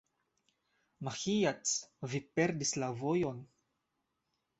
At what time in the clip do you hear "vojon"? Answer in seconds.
3.03-3.43